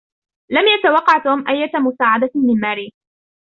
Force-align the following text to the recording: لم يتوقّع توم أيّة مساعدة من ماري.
لم 0.49 0.63
يتوقّع 0.67 1.17
توم 1.23 1.43
أيّة 1.47 1.79
مساعدة 1.79 2.29
من 2.35 2.59
ماري. 2.59 2.91